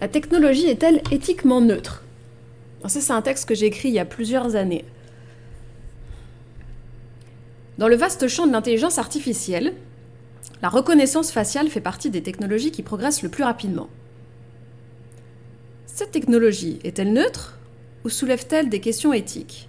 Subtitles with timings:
[0.00, 2.02] La technologie est-elle éthiquement neutre?
[2.88, 4.84] C'est un texte que j'ai écrit il y a plusieurs années.
[7.76, 9.74] Dans le vaste champ de l'intelligence artificielle,
[10.62, 13.88] la reconnaissance faciale fait partie des technologies qui progressent le plus rapidement.
[15.86, 17.58] Cette technologie est-elle neutre
[18.04, 19.68] ou soulève-t-elle des questions éthiques?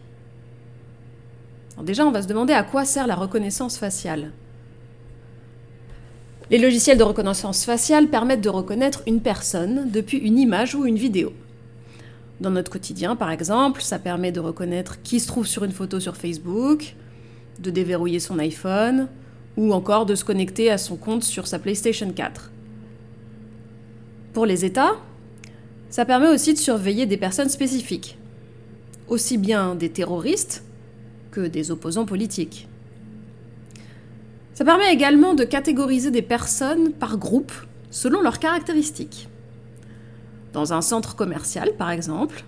[1.84, 4.32] Déjà, on va se demander à quoi sert la reconnaissance faciale.
[6.50, 10.98] Les logiciels de reconnaissance faciale permettent de reconnaître une personne depuis une image ou une
[10.98, 11.34] vidéo.
[12.42, 16.00] Dans notre quotidien, par exemple, ça permet de reconnaître qui se trouve sur une photo
[16.00, 16.96] sur Facebook,
[17.60, 19.08] de déverrouiller son iPhone,
[19.58, 22.52] ou encore de se connecter à son compte sur sa PlayStation 4.
[24.34, 24.94] Pour les États,
[25.90, 28.18] ça permet aussi de surveiller des personnes spécifiques,
[29.08, 30.64] aussi bien des terroristes
[31.32, 32.68] que des opposants politiques.
[34.54, 37.54] Ça permet également de catégoriser des personnes par groupe
[37.90, 39.30] selon leurs caractéristiques.
[40.54, 42.44] Dans un centre commercial, par exemple,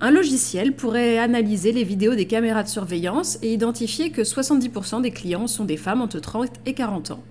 [0.00, 5.12] un logiciel pourrait analyser les vidéos des caméras de surveillance et identifier que 70% des
[5.12, 7.22] clients sont des femmes entre 30 et 40 ans.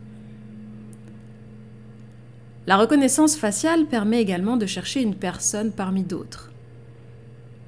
[2.66, 6.50] La reconnaissance faciale permet également de chercher une personne parmi d'autres.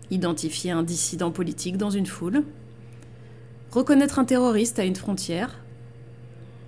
[0.09, 2.43] Identifier un dissident politique dans une foule,
[3.71, 5.64] reconnaître un terroriste à une frontière,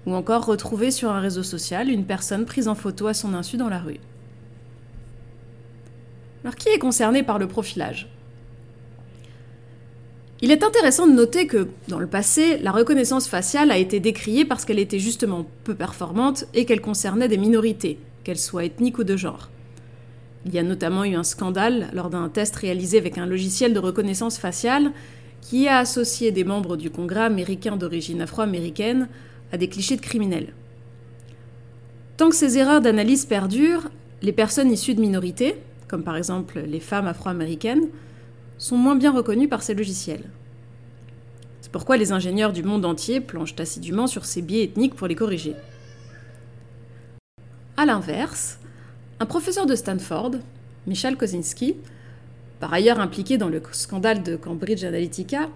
[0.08, 3.58] ou encore retrouver sur un réseau social une personne prise en photo à son insu
[3.58, 4.00] dans la rue.
[6.44, 8.08] Alors qui est concerné par le profilage?
[10.42, 14.46] Il est intéressant de noter que, dans le passé, la reconnaissance faciale a été décriée
[14.46, 19.04] parce qu'elle était justement peu performante et qu'elle concernait des minorités, qu'elles soient ethniques ou
[19.04, 19.50] de genre.
[20.46, 23.80] Il y a notamment eu un scandale lors d'un test réalisé avec un logiciel de
[23.80, 24.92] reconnaissance faciale
[25.42, 29.10] qui a associé des membres du Congrès américain d'origine afro-américaine
[29.52, 30.54] à des clichés de criminels.
[32.18, 33.90] Tant que ces erreurs d'analyse perdurent,
[34.22, 35.56] les personnes issues de minorités,
[35.88, 37.88] comme par exemple les femmes afro-américaines,
[38.58, 40.24] sont moins bien reconnues par ces logiciels.
[41.62, 45.16] C'est pourquoi les ingénieurs du monde entier planchent assidûment sur ces biais ethniques pour les
[45.16, 45.54] corriger.
[47.76, 48.60] A l'inverse,
[49.20, 50.32] un professeur de Stanford,
[50.88, 51.76] Michal Kozinski,
[52.60, 55.50] par ailleurs impliqué dans le scandale de Cambridge Analytica,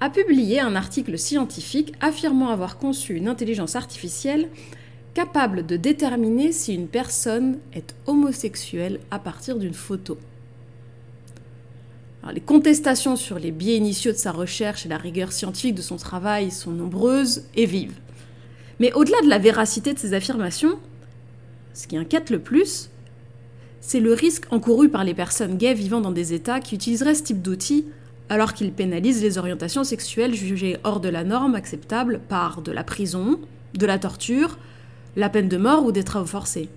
[0.00, 4.48] a publié un article scientifique affirmant avoir conçu une intelligence artificielle
[5.14, 10.18] capable de déterminer si une personne est homosexuelle à partir d'une photo.
[12.30, 15.96] les contestations sur les biais initiaux de sa recherche et la rigueur scientifique de son
[15.96, 17.98] travail sont nombreuses et vives.
[18.80, 20.78] Mais au-delà de la véracité de ces affirmations,
[21.72, 22.90] ce qui inquiète le plus,
[23.80, 27.22] c'est le risque encouru par les personnes gays vivant dans des États qui utiliseraient ce
[27.22, 27.86] type d'outils
[28.28, 32.84] alors qu'il pénalise les orientations sexuelles jugées hors de la norme acceptables par de la
[32.84, 33.40] prison,
[33.74, 34.58] de la torture,
[35.16, 36.68] la peine de mort ou des travaux forcés.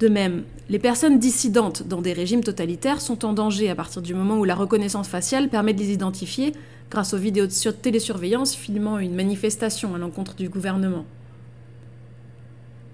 [0.00, 4.14] De même, les personnes dissidentes dans des régimes totalitaires sont en danger à partir du
[4.14, 6.54] moment où la reconnaissance faciale permet de les identifier
[6.90, 11.04] grâce aux vidéos de télésurveillance filmant une manifestation à l'encontre du gouvernement.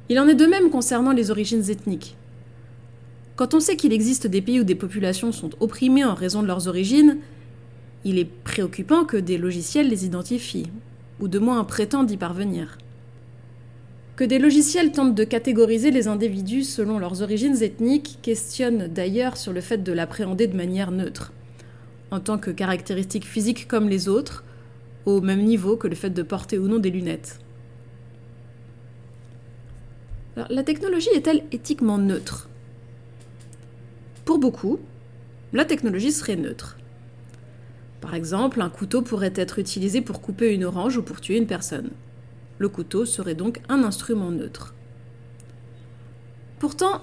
[0.09, 2.17] Il en est de même concernant les origines ethniques.
[3.37, 6.47] Quand on sait qu'il existe des pays où des populations sont opprimées en raison de
[6.47, 7.19] leurs origines,
[8.03, 10.71] il est préoccupant que des logiciels les identifient,
[11.21, 12.79] ou de moins prétendent y parvenir.
[14.17, 19.53] Que des logiciels tentent de catégoriser les individus selon leurs origines ethniques questionne d'ailleurs sur
[19.53, 21.35] le fait de l'appréhender de manière neutre,
[22.11, 24.45] en tant que caractéristique physique comme les autres,
[25.05, 27.39] au même niveau que le fait de porter ou non des lunettes.
[30.49, 32.49] la technologie est-elle éthiquement neutre?
[34.27, 34.81] Pour beaucoup,
[35.53, 36.77] la technologie serait neutre.
[38.01, 41.47] Par exemple, un couteau pourrait être utilisé pour couper une orange ou pour tuer une
[41.47, 41.91] personne.
[42.59, 44.75] Le couteau serait donc un instrument neutre.
[46.59, 47.03] Pourtant,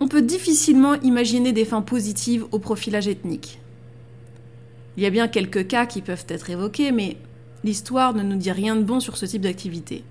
[0.00, 3.60] on peut difficilement imaginer des fins positives au profilage ethnique.
[4.96, 7.16] Il y a bien quelques cas qui peuvent être évoqués, mais
[7.62, 10.02] l'histoire ne nous dit rien de bon sur ce type d'activité.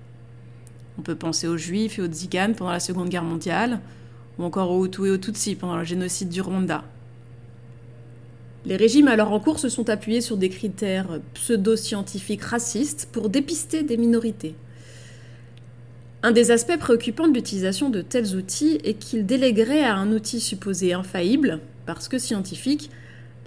[0.98, 3.80] On peut penser aux juifs et aux tziganes pendant la Seconde Guerre mondiale,
[4.38, 6.84] ou encore aux Hutus et aux Tutsis pendant le génocide du Rwanda.
[8.66, 13.82] Les régimes alors en cours se sont appuyés sur des critères pseudo-scientifiques racistes pour dépister
[13.82, 14.54] des minorités.
[16.22, 20.40] Un des aspects préoccupants de l'utilisation de tels outils est qu'ils délégueraient à un outil
[20.40, 22.90] supposé infaillible, parce que scientifique,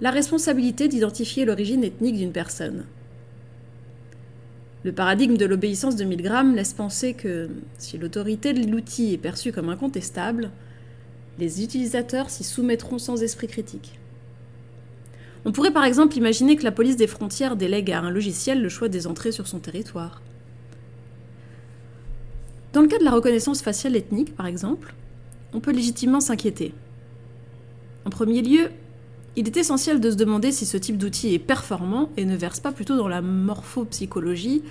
[0.00, 2.84] la responsabilité d'identifier l'origine ethnique d'une personne.
[4.84, 7.48] Le paradigme de l'obéissance de Milgram laisse penser que
[7.78, 10.50] si l'autorité de l'outil est perçue comme incontestable,
[11.38, 13.98] les utilisateurs s'y soumettront sans esprit critique.
[15.44, 18.68] On pourrait par exemple imaginer que la police des frontières délègue à un logiciel le
[18.68, 20.22] choix des entrées sur son territoire.
[22.72, 24.94] Dans le cas de la reconnaissance faciale ethnique, par exemple,
[25.52, 26.72] on peut légitimement s'inquiéter.
[28.04, 28.70] En premier lieu,
[29.36, 32.60] il est essentiel de se demander si ce type d'outil est performant et ne verse
[32.60, 34.62] pas plutôt dans la morphopsychologie,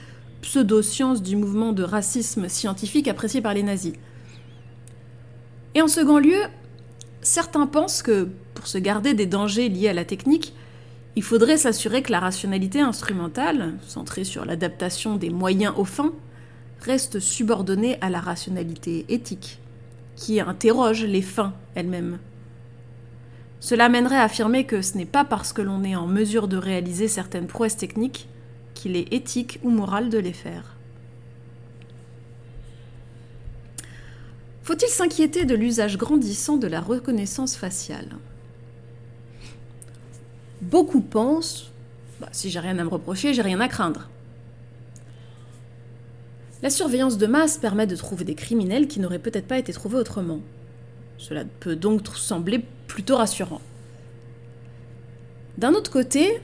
[0.42, 3.94] pseudo-science du mouvement de racisme scientifique apprécié par les nazis.
[5.74, 6.42] Et en second lieu,
[7.22, 10.54] certains pensent que, pour se garder des dangers liés à la technique,
[11.16, 16.14] il faudrait s'assurer que la rationalité instrumentale, centrée sur l'adaptation des moyens aux fins,
[16.82, 19.60] reste subordonnée à la rationalité éthique,
[20.16, 22.18] qui interroge les fins elles-mêmes.
[23.60, 26.58] Cela mènerait à affirmer que ce n'est pas parce que l'on est en mesure de
[26.58, 28.28] réaliser certaines prouesses techniques
[28.74, 30.76] qu'il est éthique ou moral de les faire.
[34.72, 38.08] Faut-il s'inquiéter de l'usage grandissant de la reconnaissance faciale?
[40.62, 41.70] Beaucoup pensent,
[42.22, 44.08] bah, si j'ai rien à me reprocher, j'ai rien à craindre.
[46.64, 49.98] La surveillance de masse permet de trouver des criminels qui n'auraient peut-être pas été trouvés
[49.98, 50.40] autrement.
[51.18, 53.60] Cela peut donc sembler plutôt rassurant.
[55.58, 56.40] D'un autre côté,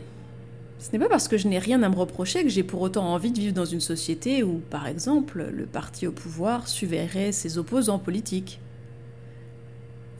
[0.80, 3.14] ce n'est pas parce que je n'ai rien à me reprocher que j'ai pour autant
[3.14, 7.58] envie de vivre dans une société où, par exemple, le parti au pouvoir surveillerait ses
[7.58, 8.60] opposants politiques.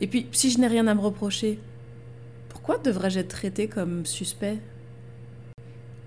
[0.00, 1.58] Et puis, si je n'ai rien à me reprocher,
[2.48, 4.58] pourquoi devrais-je être traité comme suspect?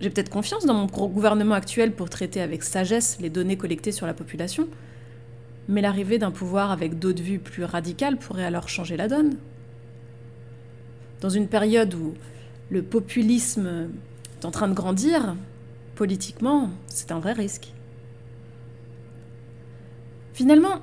[0.01, 4.05] J'ai peut-être confiance dans mon gouvernement actuel pour traiter avec sagesse les données collectées sur
[4.05, 4.67] la population,
[5.69, 9.37] mais l'arrivée d'un pouvoir avec d'autres vues plus radicales pourrait alors changer la donne.
[11.21, 12.15] Dans une période où
[12.69, 13.89] le populisme
[14.45, 15.35] en train de grandir,
[15.95, 17.73] politiquement, c'est un vrai risque.
[20.33, 20.81] Finalement,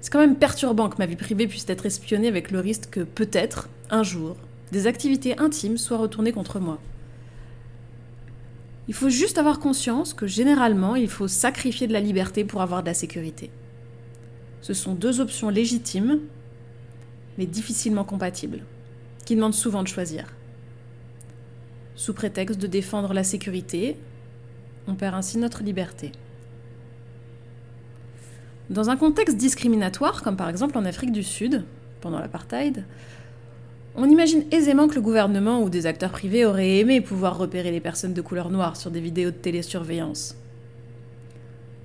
[0.00, 3.00] c'est quand même perturbant que ma vie privée puisse être espionnée avec le risque que
[3.00, 4.36] peut-être, un jour,
[4.72, 6.78] des activités intimes soient retournées contre moi.
[8.86, 12.82] Il faut juste avoir conscience que généralement, il faut sacrifier de la liberté pour avoir
[12.82, 13.50] de la sécurité.
[14.60, 16.20] Ce sont deux options légitimes,
[17.36, 18.64] mais difficilement compatibles,
[19.24, 20.26] qui demandent souvent de choisir.
[21.98, 23.96] Sous prétexte de défendre la sécurité,
[24.86, 26.12] on perd ainsi notre liberté.
[28.70, 31.64] Dans un contexte discriminatoire, comme par exemple en Afrique du Sud,
[32.00, 32.84] pendant l'apartheid,
[33.96, 37.80] on imagine aisément que le gouvernement ou des acteurs privés auraient aimé pouvoir repérer les
[37.80, 40.36] personnes de couleur noire sur des vidéos de télésurveillance.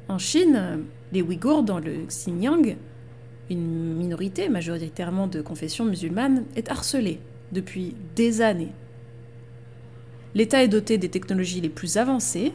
[0.10, 2.76] En Chine, les Ouïghours dans le Xinjiang,
[3.50, 7.20] une minorité majoritairement de confession musulmane, est harcelée
[7.52, 8.74] depuis des années.
[10.36, 12.54] L'État est doté des technologies les plus avancées,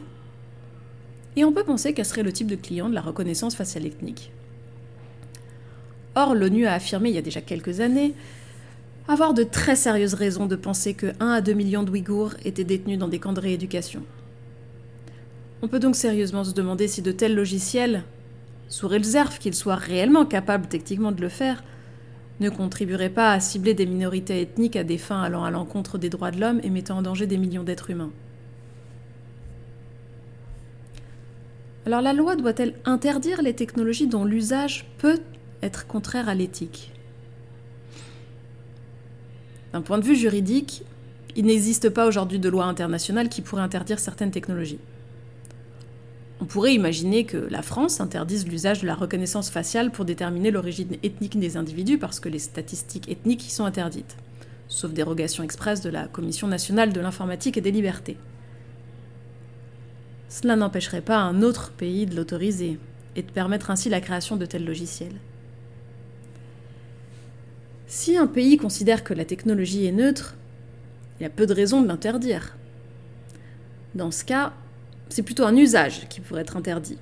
[1.35, 4.31] et on peut penser qu'elle serait le type de client de la reconnaissance faciale ethnique.
[6.15, 8.13] Or, l'ONU a affirmé il y a déjà quelques années
[9.09, 12.63] avoir de très sérieuses raisons de penser que 1 à 2 millions de Ouïghours étaient
[12.63, 14.03] détenus dans des camps de rééducation.
[15.63, 18.03] On peut donc sérieusement se demander si de tels logiciels
[18.67, 21.63] sous réserve qu'ils soient réellement capables techniquement de le faire,
[22.39, 26.09] ne contribuerait pas à cibler des minorités ethniques à des fins allant à l'encontre des
[26.09, 28.11] droits de l'homme et mettant en danger des millions d'êtres humains.
[31.85, 35.19] Alors la loi doit-elle interdire les technologies dont l'usage peut
[35.61, 36.91] être contraire à l'éthique?
[39.73, 40.83] D'un point de vue juridique,
[41.35, 44.79] il n'existe pas aujourd'hui de loi internationale qui pourrait interdire certaines technologies.
[46.49, 51.39] Pourrait imaginer que la France interdise l'usage de la reconnaissance faciale pour déterminer l'origine ethnique
[51.39, 54.17] des individus parce que les statistiques ethniques y sont interdites,
[54.67, 58.17] sauf dérogation expresse de la Commission nationale de l'informatique et des libertés.
[60.27, 62.79] Cela n'empêcherait pas un autre pays de l'autoriser
[63.15, 65.19] et de permettre ainsi la création de tels logiciels.
[67.85, 70.35] Si un pays considère que la technologie est neutre,
[71.19, 72.57] il y a peu de raisons de l'interdire.
[73.93, 74.53] Dans ce cas,
[75.09, 76.97] c'est plutôt un usage qui pourrait être interdit.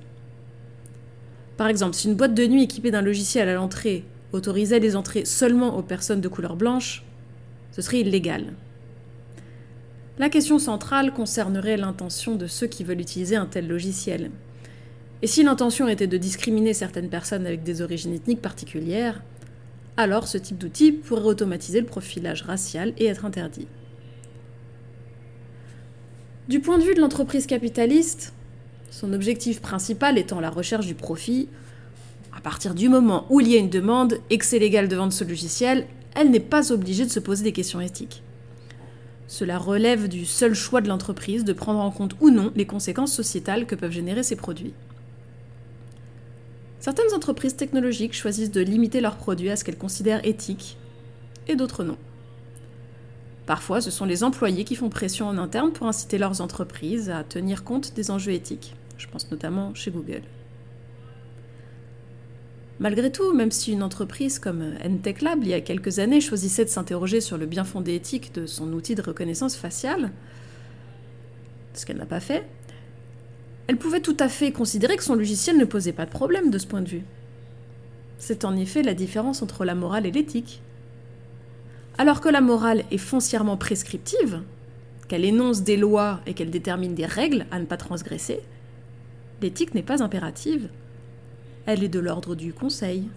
[1.56, 5.24] Par exemple, si une boîte de nuit équipée d'un logiciel à l'entrée autorisait les entrées
[5.24, 7.04] seulement aux personnes de couleur blanche,
[7.72, 8.54] ce serait illégal.
[10.18, 14.30] La question centrale concernerait l'intention de ceux qui veulent utiliser un tel logiciel.
[15.22, 19.22] Et si l'intention était de discriminer certaines personnes avec des origines ethniques particulières,
[19.96, 23.66] alors ce type d'outil pourrait automatiser le profilage racial et être interdit.
[26.48, 28.32] Du point de vue de l'entreprise capitaliste,
[28.90, 31.46] son objectif principal étant la recherche du profit,
[32.34, 34.96] à partir du moment où il y a une demande et que c'est légal de
[34.96, 38.22] vendre ce logiciel, elle n'est pas obligée de se poser des questions éthiques.
[39.26, 43.12] Cela relève du seul choix de l'entreprise de prendre en compte ou non les conséquences
[43.12, 44.72] sociétales que peuvent générer ces produits.
[46.80, 50.78] Certaines entreprises technologiques choisissent de limiter leurs produits à ce qu'elles considèrent éthiques,
[51.46, 51.98] et d'autres non.
[53.48, 57.24] Parfois, ce sont les employés qui font pression en interne pour inciter leurs entreprises à
[57.24, 58.76] tenir compte des enjeux éthiques.
[58.98, 60.20] Je pense notamment chez Google.
[62.78, 66.66] Malgré tout, même si une entreprise comme Entech Lab, il y a quelques années, choisissait
[66.66, 70.12] de s'interroger sur le bien fondé éthique de son outil de reconnaissance faciale,
[71.72, 72.46] ce qu'elle n'a pas fait,
[73.66, 76.58] elle pouvait tout à fait considérer que son logiciel ne posait pas de problème de
[76.58, 77.04] ce point de vue.
[78.18, 80.60] C'est en effet la différence entre la morale et l'éthique.
[82.00, 84.42] Alors que la morale est foncièrement prescriptive,
[85.08, 88.40] qu'elle énonce des lois et qu'elle détermine des règles à ne pas transgresser,
[89.42, 90.68] l'éthique n'est pas impérative.
[91.66, 93.08] Elle est de l'ordre du conseil.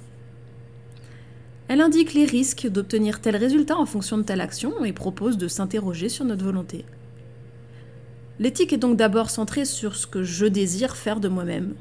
[1.67, 5.47] Elle indique les risques d'obtenir tel résultat en fonction de telle action et propose de
[5.47, 6.83] s'interroger sur notre volonté.
[8.39, 11.75] L'éthique est donc d'abord centrée sur ce que je désire faire de moi-même.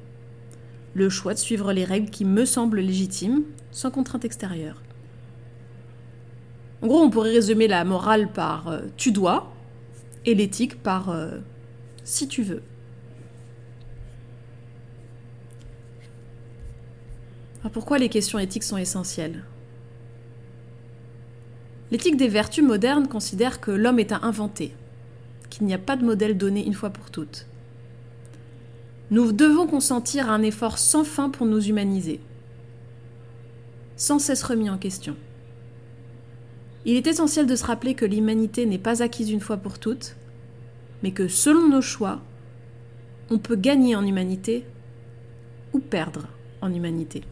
[0.92, 4.82] Le choix de suivre les règles qui me semblent légitimes, sans contrainte extérieure.
[6.82, 9.52] En gros, on pourrait résumer la morale par euh, tu dois
[10.24, 11.38] et l'éthique par euh,
[12.04, 12.62] si tu veux.
[17.60, 19.44] Alors pourquoi les questions éthiques sont essentielles?
[21.90, 24.74] L'éthique des vertus modernes considère que l'homme est à inventer,
[25.50, 27.46] qu'il n'y a pas de modèle donné une fois pour toutes.
[29.10, 32.20] Nous devons consentir un effort sans fin pour nous humaniser,
[33.96, 35.16] sans cesse remis en question.
[36.84, 40.16] Il est essentiel de se rappeler que l'humanité n'est pas acquise une fois pour toutes,
[41.02, 42.20] mais que selon nos choix,
[43.30, 44.64] on peut gagner en humanité
[45.72, 46.28] ou perdre
[46.62, 47.22] en humanité.